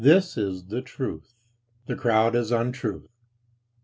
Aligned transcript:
This 0.03 0.35
is 0.35 0.63
the 0.69 0.81
truth. 0.81 1.35
The 1.85 1.95
crowd 1.95 2.33
is 2.35 2.51
untruth. 2.51 3.07